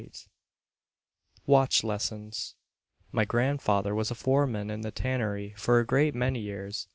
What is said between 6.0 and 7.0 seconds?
many years.